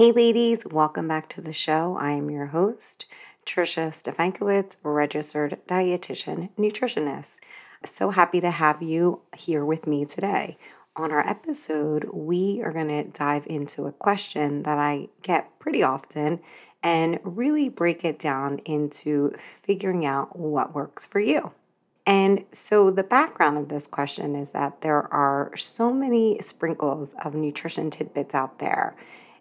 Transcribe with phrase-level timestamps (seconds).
[0.00, 1.94] Hey, ladies, welcome back to the show.
[2.00, 3.04] I am your host,
[3.44, 7.32] Tricia Stefankowitz, registered dietitian nutritionist.
[7.84, 10.56] So happy to have you here with me today.
[10.96, 15.82] On our episode, we are going to dive into a question that I get pretty
[15.82, 16.40] often
[16.82, 21.52] and really break it down into figuring out what works for you.
[22.06, 27.34] And so, the background of this question is that there are so many sprinkles of
[27.34, 28.96] nutrition tidbits out there.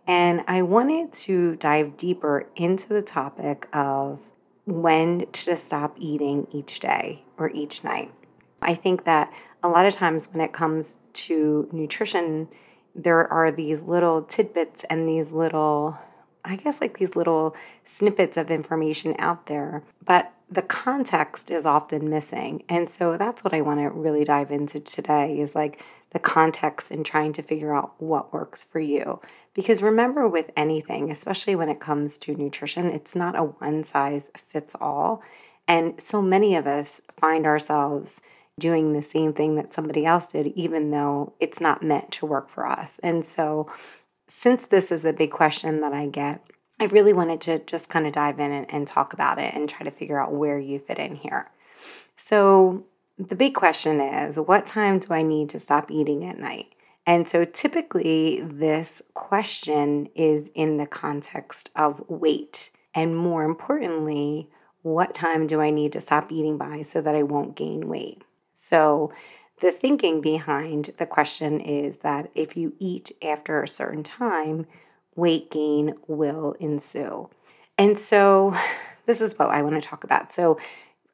[0.10, 4.20] And I wanted to dive deeper into the topic of
[4.66, 8.12] when to stop eating each day or each night.
[8.60, 12.48] I think that a lot of times when it comes to nutrition,
[12.96, 16.00] there are these little tidbits and these little
[16.44, 22.10] I guess like these little snippets of information out there, but the context is often
[22.10, 22.64] missing.
[22.68, 26.90] And so that's what I want to really dive into today is like the context
[26.90, 29.22] and trying to figure out what works for you.
[29.54, 34.32] Because remember, with anything, especially when it comes to nutrition, it's not a one size
[34.36, 35.22] fits all.
[35.68, 38.22] And so many of us find ourselves
[38.58, 42.50] doing the same thing that somebody else did, even though it's not meant to work
[42.50, 43.00] for us.
[43.04, 43.72] And so
[44.28, 46.44] since this is a big question that I get,
[46.80, 49.68] I really wanted to just kind of dive in and, and, talk about it and
[49.68, 51.52] try to figure out where you fit in here.
[52.16, 52.86] So,
[53.18, 56.68] the big question is what time do I need to stop eating at night?
[57.06, 62.72] And so, typically, this question is in the context of weight.
[62.94, 64.50] And more importantly,
[64.82, 68.24] what time do I need to stop eating by so that I won't gain weight?
[68.54, 69.12] So,
[69.62, 74.68] the thinking behind the question is that if you eat after a certain time,
[75.20, 77.30] weight gain will ensue.
[77.78, 78.56] And so
[79.06, 80.32] this is what I want to talk about.
[80.34, 80.60] So,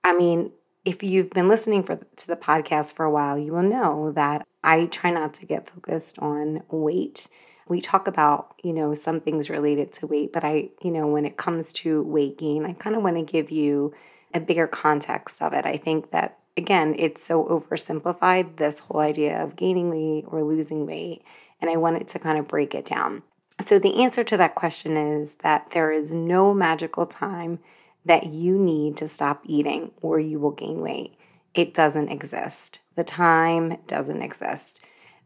[0.03, 0.51] I mean,
[0.83, 4.45] if you've been listening for, to the podcast for a while, you will know that
[4.63, 7.27] I try not to get focused on weight.
[7.67, 11.25] We talk about, you know, some things related to weight, but I, you know, when
[11.25, 13.93] it comes to weight gain, I kind of want to give you
[14.33, 15.65] a bigger context of it.
[15.65, 20.85] I think that again, it's so oversimplified, this whole idea of gaining weight or losing
[20.85, 21.23] weight.
[21.61, 23.23] And I wanted to kind of break it down.
[23.61, 27.59] So, the answer to that question is that there is no magical time
[28.03, 31.15] that you need to stop eating or you will gain weight.
[31.53, 32.81] It doesn't exist.
[32.95, 34.81] The time doesn't exist.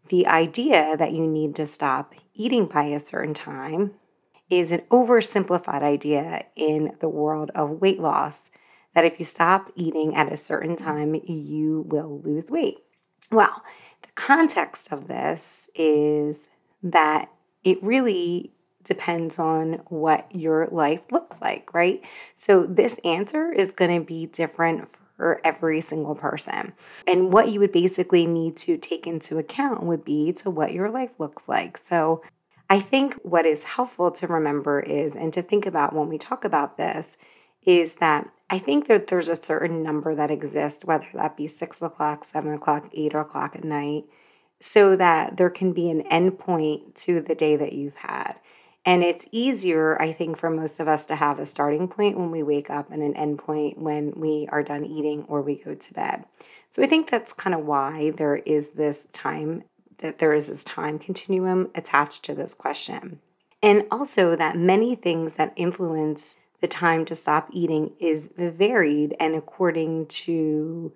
[0.09, 3.93] The idea that you need to stop eating by a certain time
[4.49, 8.49] is an oversimplified idea in the world of weight loss
[8.95, 12.77] that if you stop eating at a certain time, you will lose weight.
[13.31, 13.63] Well,
[14.01, 16.49] the context of this is
[16.81, 17.29] that
[17.63, 18.51] it really
[18.83, 22.01] depends on what your life looks like, right?
[22.35, 26.73] So, this answer is going to be different for every single person.
[27.05, 30.89] And what you would basically need to take into account would be to what your
[30.89, 31.77] life looks like.
[31.77, 32.23] So,
[32.69, 36.45] I think what is helpful to remember is, and to think about when we talk
[36.45, 37.17] about this,
[37.65, 41.81] is that I think that there's a certain number that exists, whether that be six
[41.81, 44.05] o'clock, seven o'clock, eight o'clock at night,
[44.59, 48.33] so that there can be an endpoint to the day that you've had.
[48.85, 52.31] And it's easier, I think, for most of us to have a starting point when
[52.31, 55.93] we wake up and an endpoint when we are done eating or we go to
[55.93, 56.25] bed.
[56.71, 59.63] So I think that's kind of why there is this time,
[59.99, 63.19] that there is this time continuum attached to this question.
[63.61, 69.35] And also that many things that influence the time to stop eating is varied and
[69.35, 70.93] according to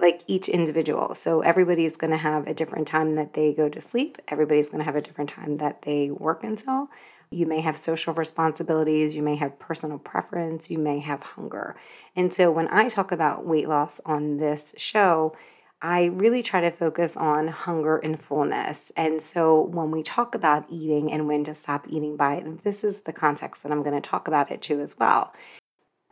[0.00, 1.14] like each individual.
[1.14, 4.18] So everybody's going to have a different time that they go to sleep.
[4.28, 6.88] Everybody's going to have a different time that they work until.
[7.30, 11.76] You may have social responsibilities, you may have personal preference, you may have hunger.
[12.16, 15.36] And so when I talk about weight loss on this show,
[15.82, 18.90] I really try to focus on hunger and fullness.
[18.96, 23.02] And so when we talk about eating and when to stop eating by, this is
[23.02, 25.32] the context that I'm going to talk about it too as well.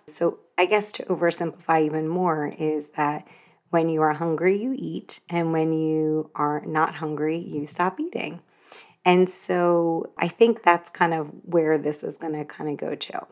[0.06, 3.26] So I guess to oversimplify even more is that
[3.70, 8.40] when you are hungry, you eat, and when you are not hungry, you stop eating.
[9.04, 12.94] And so I think that's kind of where this is going to kind of go
[12.94, 13.26] to.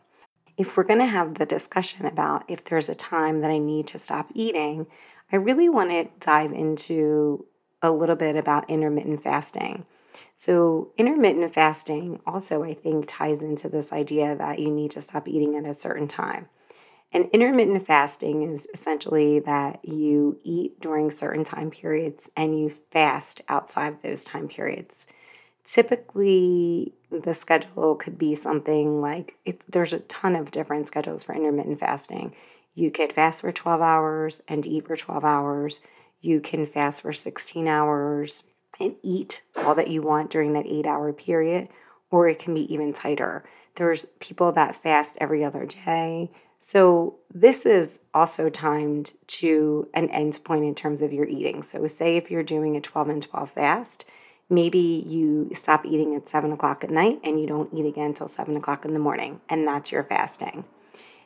[0.57, 3.87] If we're going to have the discussion about if there's a time that I need
[3.87, 4.87] to stop eating,
[5.31, 7.45] I really want to dive into
[7.81, 9.85] a little bit about intermittent fasting.
[10.33, 15.27] So, intermittent fasting also, I think, ties into this idea that you need to stop
[15.27, 16.47] eating at a certain time.
[17.11, 23.41] And intermittent fasting is essentially that you eat during certain time periods and you fast
[23.47, 25.07] outside those time periods.
[25.63, 29.35] Typically, the schedule could be something like
[29.69, 32.35] there's a ton of different schedules for intermittent fasting.
[32.75, 35.81] You could fast for 12 hours and eat for 12 hours.
[36.21, 38.43] You can fast for 16 hours
[38.79, 41.69] and eat all that you want during that eight hour period.
[42.09, 43.43] or it can be even tighter.
[43.75, 46.31] There's people that fast every other day.
[46.59, 51.63] So, this is also timed to an end point in terms of your eating.
[51.63, 54.05] So, say if you're doing a 12 and 12 fast,
[54.49, 58.27] maybe you stop eating at 7 o'clock at night and you don't eat again until
[58.27, 60.65] 7 o'clock in the morning, and that's your fasting.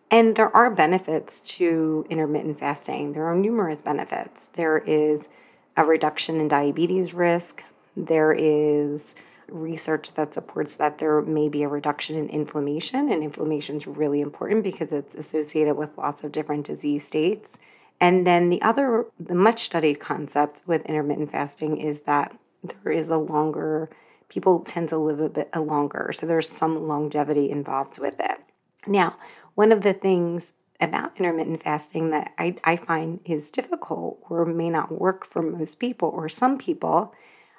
[0.10, 3.14] And there are benefits to intermittent fasting.
[3.14, 4.50] There are numerous benefits.
[4.56, 5.30] There is
[5.78, 7.64] a reduction in diabetes risk,
[7.96, 9.16] there is
[9.52, 14.22] research that supports that there may be a reduction in inflammation, and inflammation is really
[14.22, 17.58] important because it's associated with lots of different disease states.
[18.00, 23.10] And then the other, the much studied concept with intermittent fasting is that there is
[23.10, 23.90] a longer,
[24.30, 26.12] people tend to live a bit longer.
[26.14, 28.40] So there's some longevity involved with it.
[28.88, 29.18] Now,
[29.54, 34.70] one of the things about intermittent fasting that I, I find is difficult or may
[34.70, 37.14] not work for most people or some people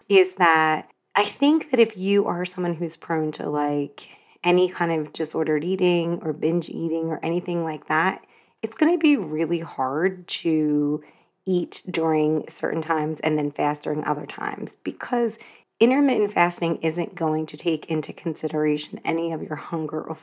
[0.09, 4.09] is that I think that if you are someone who's prone to like
[4.43, 8.25] any kind of disordered eating or binge eating or anything like that,
[8.63, 11.03] it's going to be really hard to
[11.45, 15.39] eat during certain times and then fast during other times because
[15.81, 20.17] intermittent fasting isn't going to take into consideration any of your hunger or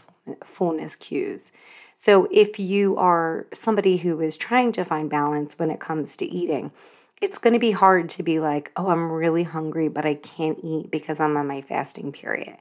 [0.43, 1.51] fullness cues.
[1.97, 6.25] So, if you are somebody who is trying to find balance when it comes to
[6.25, 6.71] eating,
[7.21, 10.59] it's going to be hard to be like, oh, I'm really hungry, but I can't
[10.63, 12.57] eat because I'm on my fasting period.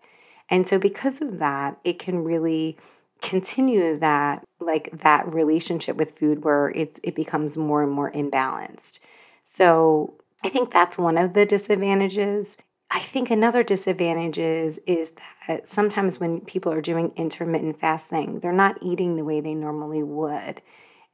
[0.51, 2.77] And so, because of that, it can really
[3.21, 8.99] continue that like that relationship with food where it's it becomes more and more imbalanced.
[9.45, 12.57] So, I think that's one of the disadvantages.
[12.91, 15.13] I think another disadvantage is, is
[15.47, 20.03] that sometimes when people are doing intermittent fasting, they're not eating the way they normally
[20.03, 20.63] would.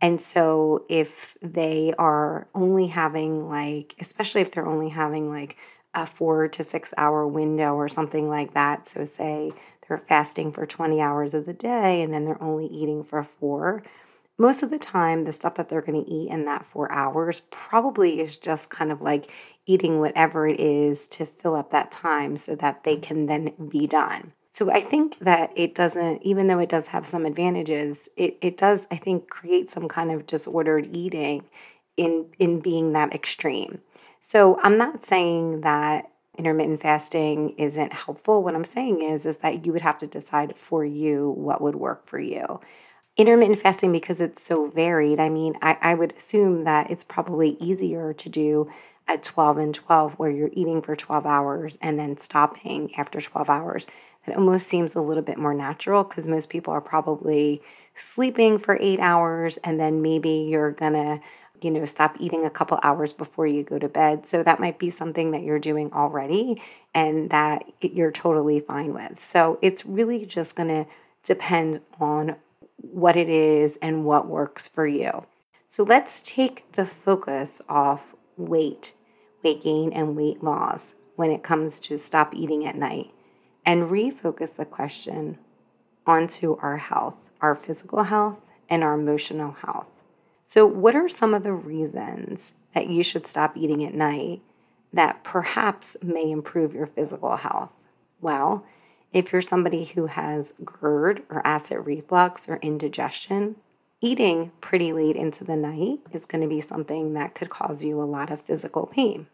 [0.05, 5.57] And so if they are only having like, especially if they're only having like
[5.95, 9.51] a four to six hour window or something like that, so say
[9.89, 13.83] they're fasting for 20 hours of the day and then they're only eating for four.
[14.37, 17.41] Most of the time, the stuff that they're going to eat in that four hours
[17.51, 19.31] probably is just kind of like
[19.65, 23.87] eating whatever it is to fill up that time so that they can then be
[23.87, 24.35] done.
[24.55, 28.57] So I think that it doesn't, even though it does have some advantages, it, it
[28.57, 31.45] does, I think, create some kind of disordered eating
[31.97, 33.81] in in being that extreme.
[34.21, 36.09] So I'm not saying that
[36.39, 38.45] intermittent fasting isn't helpful.
[38.45, 41.75] What I'm saying is is that you would have to decide for you what would
[41.75, 42.61] work for you.
[43.17, 47.57] Intermittent fasting, because it's so varied, I mean, I, I would assume that it's probably
[47.61, 48.71] easier to do
[49.07, 53.51] at 12 and 12 where you're eating for 12 hours and then stopping after 12
[53.51, 53.87] hours
[54.27, 57.63] it almost seems a little bit more natural because most people are probably
[57.95, 61.21] sleeping for eight hours and then maybe you're gonna
[61.61, 64.27] you know stop eating a couple hours before you go to bed.
[64.27, 66.61] So that might be something that you're doing already
[66.93, 69.23] and that you're totally fine with.
[69.23, 70.87] So it's really just to
[71.23, 72.37] depend on
[72.77, 75.27] what it is and what works for you.
[75.69, 78.95] So let's take the focus off weight
[79.43, 83.14] weight gain and weight loss when it comes to stop eating at night
[83.65, 85.39] and refocus the question
[86.07, 88.39] onto our health, our physical health,
[88.69, 89.87] and our emotional health.
[90.45, 94.43] So, what are some of the reasons that you should stop eating at night
[94.93, 97.71] that perhaps may improve your physical health?
[98.21, 98.65] Well,
[99.13, 103.57] if you're somebody who has GERD or acid reflux or indigestion,
[104.01, 108.01] eating pretty late into the night is going to be something that could cause you
[108.01, 109.29] a lot of physical pain.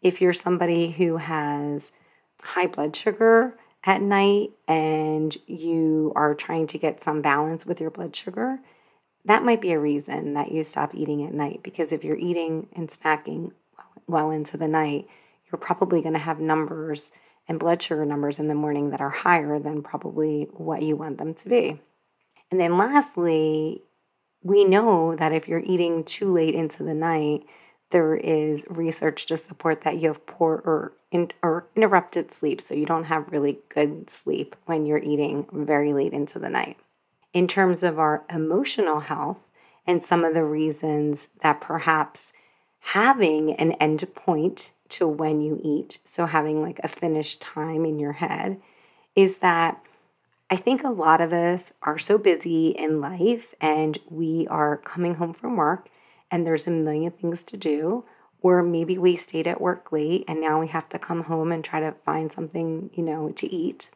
[0.00, 1.92] If you're somebody who has
[2.40, 7.90] high blood sugar at night and you are trying to get some balance with your
[7.90, 8.58] blood sugar,
[9.26, 11.62] that might be a reason that you stop eating at night.
[11.62, 13.52] Because if you're eating and snacking
[14.06, 15.06] well into the night,
[15.50, 17.10] you're probably going to have numbers
[17.46, 21.18] and blood sugar numbers in the morning that are higher than probably what you want
[21.18, 21.78] them to be.
[22.50, 23.82] And then lastly,
[24.42, 27.44] we know that if you're eating too late into the night,
[27.90, 32.74] there is research to support that you have poor or, in, or interrupted sleep, so
[32.74, 36.76] you don't have really good sleep when you're eating very late into the night.
[37.32, 39.38] In terms of our emotional health,
[39.86, 42.32] and some of the reasons that perhaps
[42.80, 47.98] having an end point to when you eat, so having like a finished time in
[47.98, 48.60] your head,
[49.14, 49.80] is that
[50.50, 55.14] I think a lot of us are so busy in life and we are coming
[55.14, 55.88] home from work
[56.30, 58.04] and there's a million things to do.
[58.44, 61.64] Or maybe we stayed at work late and now we have to come home and
[61.64, 63.90] try to find something, you know, to eat.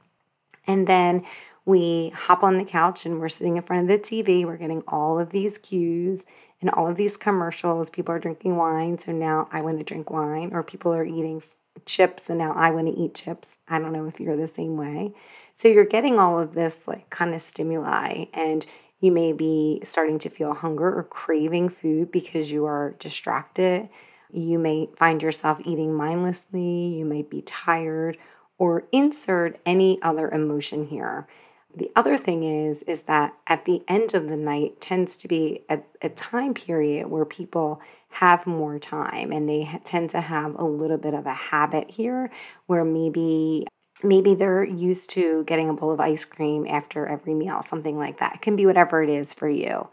[0.67, 1.27] And then
[1.67, 4.47] we hop on the couch and we're sitting in front of the TV.
[4.47, 6.25] We're getting all of these cues
[6.63, 7.91] and all of these commercials.
[7.91, 8.99] People are drinking wine.
[8.99, 10.53] So now I want to drink wine.
[10.55, 11.43] Or people are eating
[11.85, 13.59] chips and now I want to eat chips.
[13.69, 15.13] I don't know if you're the same way.
[15.53, 18.65] So you're getting all of this like kind of stimuli and
[19.01, 23.91] you may be starting to feel hunger or craving food because you are distracted.
[24.33, 26.89] You may find yourself eating mindlessly.
[26.89, 28.19] You may be tired
[28.59, 31.27] or insert any other emotion here.
[31.75, 35.63] The other thing is is that at the end of the night tends to be
[35.69, 37.81] a, a time period where people
[38.11, 41.91] have more time and they ha- tend to have a little bit of a habit
[41.91, 42.31] here
[42.67, 43.67] where maybe
[44.03, 48.19] maybe they're used to getting a bowl of ice cream after every meal, something like
[48.19, 48.37] that.
[48.37, 49.89] It can be whatever it is for you.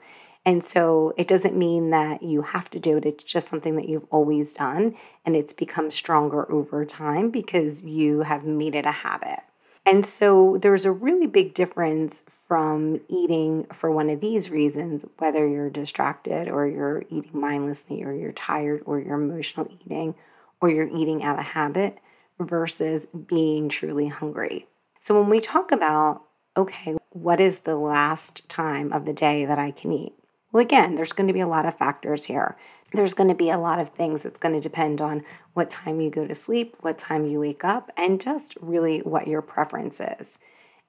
[0.45, 3.05] And so it doesn't mean that you have to do it.
[3.05, 8.21] It's just something that you've always done and it's become stronger over time because you
[8.21, 9.39] have made it a habit.
[9.87, 15.47] And so there's a really big difference from eating for one of these reasons, whether
[15.47, 20.15] you're distracted or you're eating mindlessly or you're tired or you're emotional eating
[20.61, 21.99] or you're eating out of habit
[22.39, 24.67] versus being truly hungry.
[24.99, 26.23] So when we talk about,
[26.57, 30.13] okay, what is the last time of the day that I can eat?
[30.55, 32.55] Well, again, there's going to be a lot of factors here
[32.93, 36.01] there's going to be a lot of things that's going to depend on what time
[36.01, 39.99] you go to sleep, what time you wake up, and just really what your preference
[39.99, 40.37] is.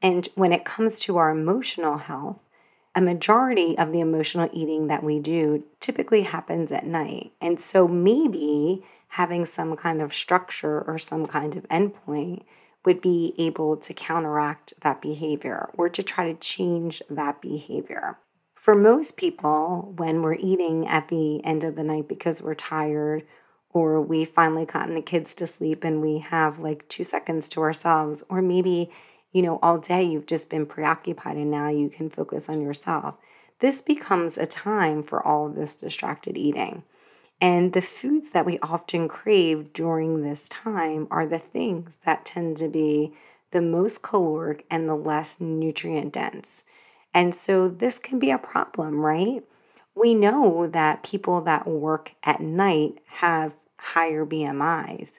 [0.03, 2.39] And when it comes to our emotional health,
[2.95, 7.33] a majority of the emotional eating that we do typically happens at night.
[7.41, 12.43] And so maybe having some kind of structure or some kind of endpoint
[12.85, 18.17] would be able to counteract that behavior or to try to change that behavior
[18.67, 23.25] for most people, when we're eating at the end of the night because we're tired
[23.71, 27.61] or we finally gotten the kids to sleep and we have like two seconds to
[27.61, 28.91] ourselves, or maybe,
[29.31, 33.15] you know, all day you've just been preoccupied and now you can focus on yourself.
[33.61, 36.83] This becomes a time for all this distracted eating.
[37.41, 42.57] And the foods that we often crave during this time are the things that tend
[42.57, 43.15] to be
[43.53, 46.65] the most caloric and the less nutrient dense.
[47.17, 49.43] And so this can be a problem, right?
[49.95, 55.13] We know that people that work at night have higher BMIs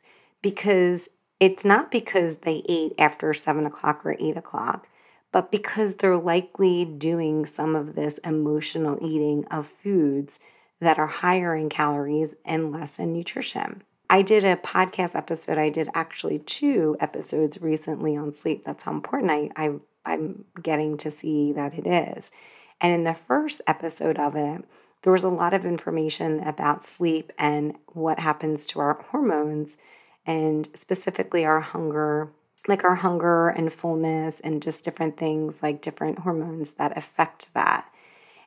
[0.44, 4.88] because it's not because they ate after seven o'clock or eight o'clock,
[5.32, 10.40] but because they're likely doing some of this emotional eating of foods
[10.80, 13.82] that are higher in calories and less in nutrition.
[14.08, 15.58] I did a podcast episode.
[15.58, 18.66] I did actually two episodes recently on sleep.
[18.66, 19.72] That's how important I, I
[20.08, 22.32] I'm getting to see that it is.
[22.80, 24.64] And in the first episode of it,
[25.02, 29.78] there was a lot of information about sleep and what happens to our hormones
[30.26, 32.30] and specifically our hunger,
[32.68, 37.90] like our hunger and fullness and just different things like different hormones that affect that.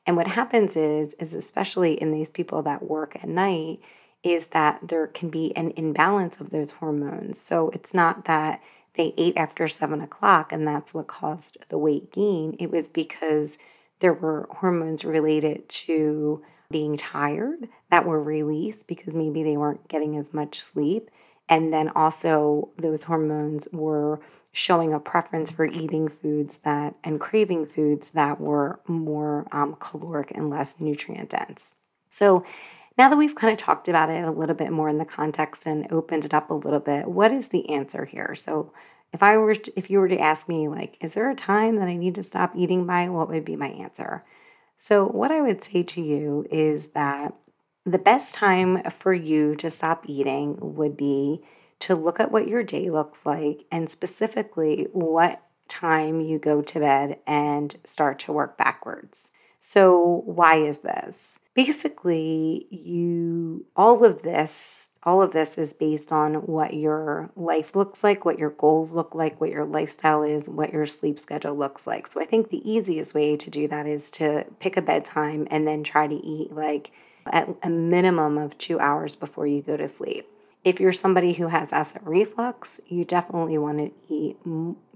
[0.06, 3.80] And what happens is is especially in these people that work at night
[4.22, 7.40] is that there can be an imbalance of those hormones.
[7.40, 8.60] So it's not that
[8.94, 12.56] they ate after seven o'clock and that's what caused the weight gain.
[12.58, 13.58] It was because
[14.00, 20.16] there were hormones related to being tired that were released because maybe they weren't getting
[20.16, 21.10] as much sleep.
[21.48, 24.20] And then also, those hormones were
[24.52, 30.32] showing a preference for eating foods that and craving foods that were more um, caloric
[30.34, 31.74] and less nutrient dense.
[32.08, 32.44] So,
[32.98, 35.66] now that we've kind of talked about it a little bit more in the context
[35.66, 38.34] and opened it up a little bit, what is the answer here?
[38.34, 38.72] So,
[39.12, 41.88] if I were if you were to ask me like is there a time that
[41.88, 44.24] I need to stop eating by, what would be my answer?
[44.78, 47.34] So, what I would say to you is that
[47.84, 51.42] the best time for you to stop eating would be
[51.80, 56.80] to look at what your day looks like and specifically what time you go to
[56.80, 59.30] bed and start to work backwards.
[59.58, 61.38] So, why is this?
[61.64, 68.04] Basically you all of this all of this is based on what your life looks
[68.04, 71.86] like, what your goals look like, what your lifestyle is, what your sleep schedule looks
[71.86, 72.06] like.
[72.06, 75.66] So I think the easiest way to do that is to pick a bedtime and
[75.66, 76.90] then try to eat like
[77.32, 80.28] at a minimum of 2 hours before you go to sleep.
[80.64, 84.36] If you're somebody who has acid reflux, you definitely want to eat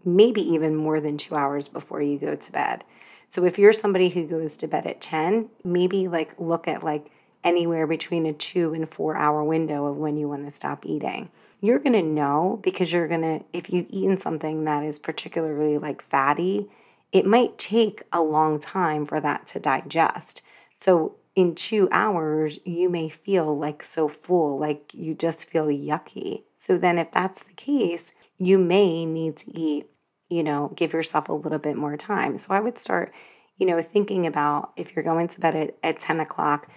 [0.05, 2.85] maybe even more than 2 hours before you go to bed.
[3.29, 7.11] So if you're somebody who goes to bed at 10, maybe like look at like
[7.43, 11.31] anywhere between a 2 and 4 hour window of when you want to stop eating.
[11.61, 15.79] You're going to know because you're going to if you've eaten something that is particularly
[15.79, 16.69] like fatty,
[17.13, 20.43] it might take a long time for that to digest.
[20.81, 26.43] So in 2 hours, you may feel like so full, like you just feel yucky.
[26.57, 29.89] So then if that's the case, you may need to eat
[30.35, 32.37] you know, give yourself a little bit more time.
[32.39, 33.15] So I would start,
[33.57, 36.69] you know, thinking about if you're going to bed at, at 10 o'clock,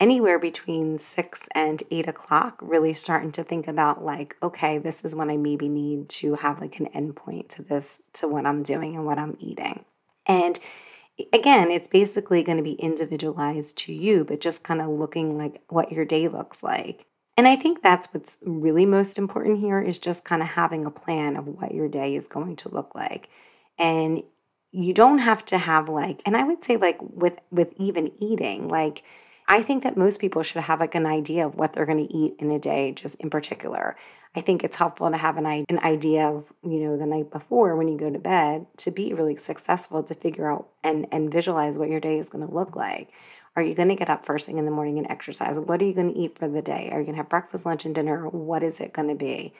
[0.00, 5.14] anywhere between six and eight o'clock, really starting to think about like, okay, this is
[5.14, 8.96] when I maybe need to have like an endpoint to this, to what I'm doing
[8.96, 9.84] and what I'm eating.
[10.26, 10.58] And
[11.32, 15.62] again, it's basically going to be individualized to you, but just kind of looking like
[15.68, 17.06] what your day looks like.
[17.36, 20.90] And I think that's what's really most important here is just kind of having a
[20.90, 23.28] plan of what your day is going to look like.
[23.78, 24.22] And
[24.70, 28.68] you don't have to have like and I would say like with with even eating,
[28.68, 29.02] like
[29.46, 32.14] I think that most people should have like an idea of what they're going to
[32.14, 33.96] eat in a day just in particular.
[34.36, 37.76] I think it's helpful to have an, an idea of, you know, the night before
[37.76, 41.78] when you go to bed to be really successful to figure out and, and visualize
[41.78, 43.10] what your day is going to look like.
[43.56, 45.56] Are you going to get up first thing in the morning and exercise?
[45.56, 46.88] What are you going to eat for the day?
[46.90, 48.28] Are you going to have breakfast, lunch, and dinner?
[48.28, 49.54] What is it going to be?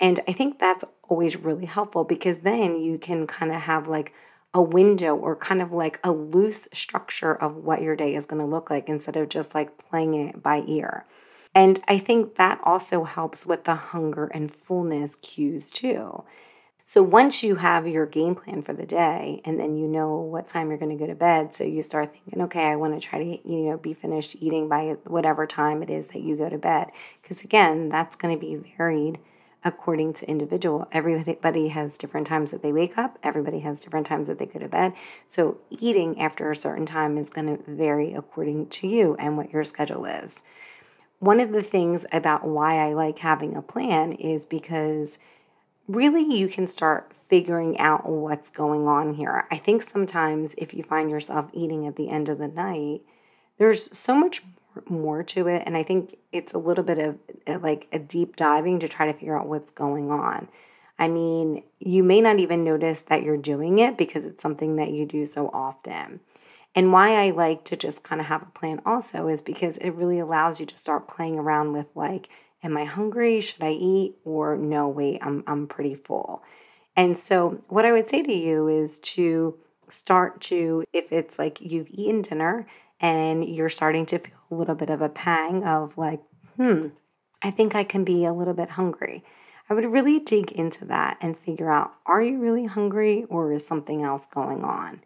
[0.00, 4.12] And I think that's always really helpful because then you can kind of have like
[4.54, 8.40] a window or kind of like a loose structure of what your day is going
[8.40, 11.04] to look like instead of just like playing it by ear.
[11.54, 16.24] And I think that also helps with the hunger and fullness cues too.
[16.86, 20.46] So once you have your game plan for the day and then you know what
[20.46, 23.00] time you're going to go to bed, so you start thinking, okay, I want to
[23.00, 26.50] try to, you know, be finished eating by whatever time it is that you go
[26.50, 26.88] to bed.
[27.22, 29.18] Because again, that's going to be varied
[29.64, 30.86] according to individual.
[30.92, 34.58] Everybody has different times that they wake up, everybody has different times that they go
[34.58, 34.92] to bed.
[35.26, 39.50] So eating after a certain time is going to vary according to you and what
[39.50, 40.42] your schedule is
[41.20, 45.18] one of the things about why I like having a plan is because
[45.88, 49.46] really you can start figuring out what's going on here.
[49.50, 53.02] I think sometimes if you find yourself eating at the end of the night,
[53.58, 54.42] there's so much
[54.88, 55.62] more to it.
[55.66, 59.06] And I think it's a little bit of uh, like a deep diving to try
[59.06, 60.48] to figure out what's going on.
[60.98, 64.90] I mean, you may not even notice that you're doing it because it's something that
[64.90, 66.20] you do so often.
[66.76, 69.90] And why I like to just kind of have a plan also is because it
[69.90, 72.28] really allows you to start playing around with like,
[72.64, 73.40] am I hungry?
[73.40, 74.16] Should I eat?
[74.24, 76.42] Or no, wait, I'm I'm pretty full.
[76.96, 79.56] And so what I would say to you is to
[79.88, 82.66] start to if it's like you've eaten dinner
[83.00, 86.22] and you're starting to feel a little bit of a pang of like,
[86.56, 86.88] hmm,
[87.42, 89.24] I think I can be a little bit hungry.
[89.68, 93.66] I would really dig into that and figure out are you really hungry or is
[93.66, 95.02] something else going on?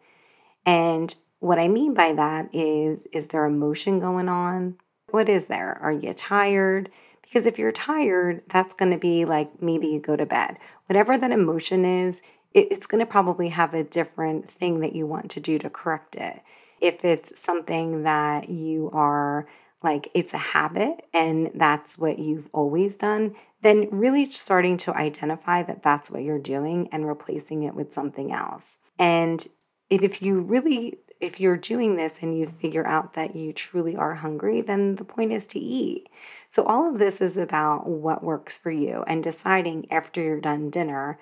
[0.66, 4.76] And what I mean by that is is there emotion going on?
[5.10, 5.78] What is there?
[5.80, 6.90] Are you tired?
[7.28, 10.58] Because if you're tired, that's going to be like maybe you go to bed.
[10.86, 12.22] Whatever that emotion is,
[12.54, 15.68] it, it's going to probably have a different thing that you want to do to
[15.68, 16.40] correct it.
[16.80, 19.46] If it's something that you are
[19.82, 25.62] like it's a habit and that's what you've always done, then really starting to identify
[25.62, 28.78] that that's what you're doing and replacing it with something else.
[28.98, 29.46] And
[29.90, 34.14] if you really if you're doing this and you figure out that you truly are
[34.14, 36.08] hungry, then the point is to eat.
[36.50, 40.70] So, all of this is about what works for you and deciding after you're done
[40.70, 41.18] dinner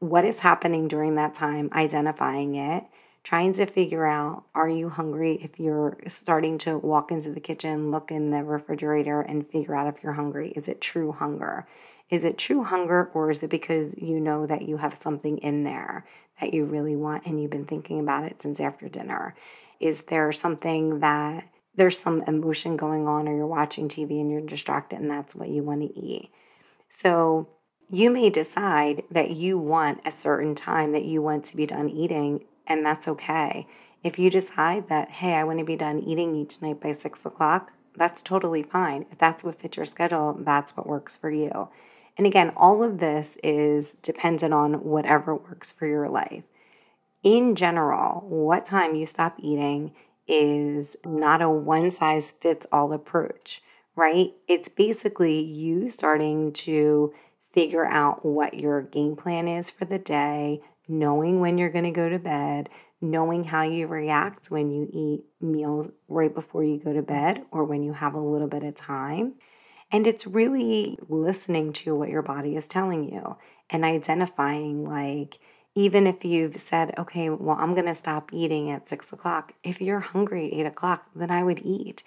[0.00, 2.84] what is happening during that time, identifying it,
[3.22, 7.90] trying to figure out are you hungry if you're starting to walk into the kitchen,
[7.90, 10.52] look in the refrigerator, and figure out if you're hungry.
[10.56, 11.66] Is it true hunger?
[12.08, 15.64] Is it true hunger, or is it because you know that you have something in
[15.64, 16.06] there
[16.40, 19.34] that you really want and you've been thinking about it since after dinner?
[19.78, 24.40] Is there something that there's some emotion going on, or you're watching TV and you're
[24.40, 26.30] distracted and that's what you want to eat?
[26.88, 27.48] So,
[27.92, 31.88] you may decide that you want a certain time that you want to be done
[31.88, 33.66] eating, and that's okay.
[34.04, 37.26] If you decide that, hey, I want to be done eating each night by six
[37.26, 39.06] o'clock, that's totally fine.
[39.10, 41.68] If that's what fits your schedule, that's what works for you.
[42.16, 46.44] And again, all of this is dependent on whatever works for your life.
[47.22, 49.92] In general, what time you stop eating
[50.30, 53.62] is not a one size fits all approach,
[53.96, 54.30] right?
[54.46, 57.12] It's basically you starting to
[57.52, 61.90] figure out what your game plan is for the day, knowing when you're going to
[61.90, 62.68] go to bed,
[63.00, 67.64] knowing how you react when you eat meals right before you go to bed or
[67.64, 69.34] when you have a little bit of time.
[69.90, 73.36] And it's really listening to what your body is telling you
[73.68, 75.38] and identifying, like,
[75.80, 79.80] even if you've said, okay, well, I'm going to stop eating at six o'clock, if
[79.80, 82.02] you're hungry at eight o'clock, then I would eat.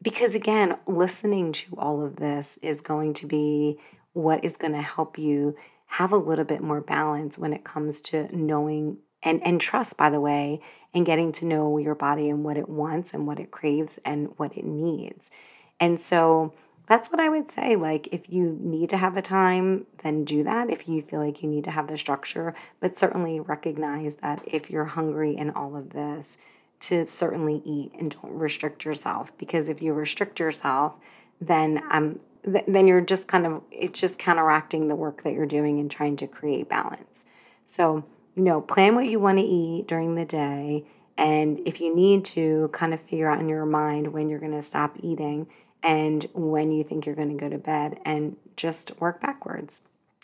[0.00, 3.78] Because again, listening to all of this is going to be
[4.14, 5.54] what is going to help you
[5.86, 10.08] have a little bit more balance when it comes to knowing and, and trust, by
[10.08, 10.62] the way,
[10.94, 14.28] and getting to know your body and what it wants and what it craves and
[14.38, 15.30] what it needs.
[15.78, 16.54] And so,
[16.90, 17.76] that's what I would say.
[17.76, 21.40] Like, if you need to have a time, then do that if you feel like
[21.40, 22.52] you need to have the structure.
[22.80, 26.36] But certainly recognize that if you're hungry in all of this,
[26.80, 30.94] to certainly eat and don't restrict yourself because if you restrict yourself,
[31.40, 35.46] then um th- then you're just kind of it's just counteracting the work that you're
[35.46, 37.24] doing and trying to create balance.
[37.66, 38.02] So,
[38.34, 40.84] you know, plan what you want to eat during the day
[41.16, 44.52] and if you need to kind of figure out in your mind when you're going
[44.52, 45.46] to stop eating
[45.82, 49.82] and when you think you're going to go to bed and just work backwards.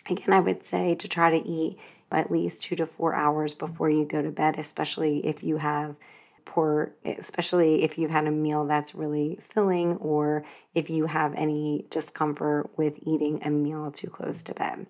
[0.08, 1.78] Again, I would say to try to eat
[2.12, 5.96] at least 2 to 4 hours before you go to bed, especially if you have
[6.44, 11.86] poor, especially if you've had a meal that's really filling or if you have any
[11.90, 14.86] discomfort with eating a meal too close to bed.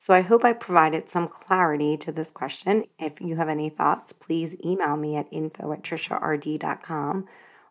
[0.00, 2.84] So I hope I provided some clarity to this question.
[3.00, 7.26] If you have any thoughts, please email me at info at triciard.com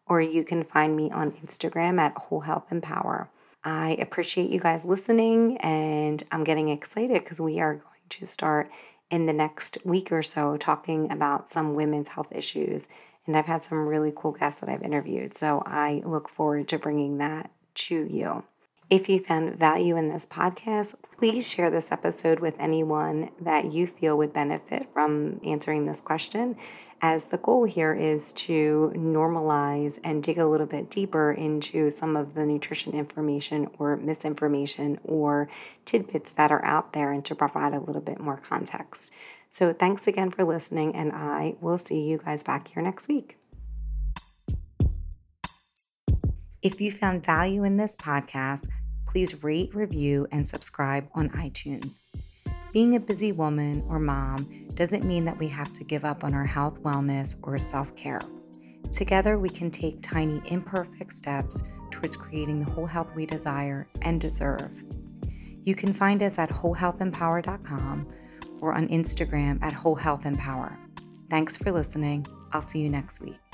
[0.09, 3.29] or you can find me on Instagram at Whole Health Empower.
[3.63, 8.69] I appreciate you guys listening and I'm getting excited because we are going to start
[9.09, 12.87] in the next week or so talking about some women's health issues
[13.25, 15.37] and I've had some really cool guests that I've interviewed.
[15.37, 18.43] So I look forward to bringing that to you.
[18.89, 23.85] If you found value in this podcast, please share this episode with anyone that you
[23.85, 26.55] feel would benefit from answering this question,
[27.01, 32.15] as the goal here is to normalize and dig a little bit deeper into some
[32.15, 35.49] of the nutrition information or misinformation or
[35.85, 39.11] tidbits that are out there and to provide a little bit more context.
[39.49, 43.37] So, thanks again for listening, and I will see you guys back here next week.
[46.61, 48.67] If you found value in this podcast,
[49.05, 52.07] please rate, review, and subscribe on iTunes.
[52.77, 56.35] Being a busy woman or mom doesn't mean that we have to give up on
[56.35, 58.21] our health, wellness, or self care.
[58.91, 64.21] Together, we can take tiny, imperfect steps towards creating the whole health we desire and
[64.21, 64.79] deserve.
[65.63, 68.07] You can find us at wholehealthempower.com
[68.61, 70.77] or on Instagram at wholehealthempower.
[71.31, 72.27] Thanks for listening.
[72.53, 73.46] I'll see you next week.